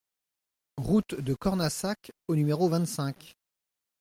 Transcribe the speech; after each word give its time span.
Route 0.77 1.13
de 1.13 1.35
Cornassac 1.35 2.11
au 2.27 2.33
numéro 2.35 2.67
vingt-cinq 2.67 3.35